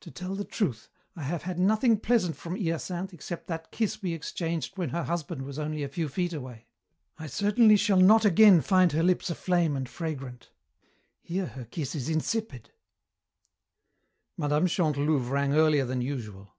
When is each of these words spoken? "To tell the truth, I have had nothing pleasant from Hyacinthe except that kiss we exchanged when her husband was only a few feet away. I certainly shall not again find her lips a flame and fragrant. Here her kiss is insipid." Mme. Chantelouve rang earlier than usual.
"To 0.00 0.10
tell 0.10 0.34
the 0.34 0.42
truth, 0.44 0.88
I 1.14 1.22
have 1.22 1.42
had 1.42 1.56
nothing 1.56 2.00
pleasant 2.00 2.34
from 2.34 2.56
Hyacinthe 2.56 3.12
except 3.14 3.46
that 3.46 3.70
kiss 3.70 4.02
we 4.02 4.12
exchanged 4.12 4.76
when 4.76 4.88
her 4.88 5.04
husband 5.04 5.42
was 5.42 5.56
only 5.56 5.84
a 5.84 5.88
few 5.88 6.08
feet 6.08 6.32
away. 6.32 6.66
I 7.16 7.28
certainly 7.28 7.76
shall 7.76 8.00
not 8.00 8.24
again 8.24 8.60
find 8.60 8.90
her 8.90 9.04
lips 9.04 9.30
a 9.30 9.36
flame 9.36 9.76
and 9.76 9.88
fragrant. 9.88 10.50
Here 11.20 11.46
her 11.46 11.66
kiss 11.66 11.94
is 11.94 12.08
insipid." 12.08 12.72
Mme. 14.36 14.66
Chantelouve 14.66 15.30
rang 15.30 15.52
earlier 15.54 15.84
than 15.84 16.00
usual. 16.00 16.56